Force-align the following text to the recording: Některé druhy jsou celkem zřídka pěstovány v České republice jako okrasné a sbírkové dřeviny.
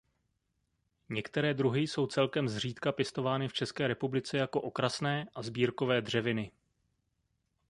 Některé 1.09 1.53
druhy 1.53 1.81
jsou 1.81 2.07
celkem 2.07 2.49
zřídka 2.49 2.91
pěstovány 2.91 3.47
v 3.47 3.53
České 3.53 3.87
republice 3.87 4.37
jako 4.37 4.61
okrasné 4.61 5.25
a 5.35 5.41
sbírkové 5.41 6.01
dřeviny. 6.01 6.51